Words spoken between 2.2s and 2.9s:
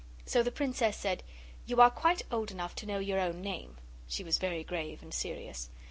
old enough to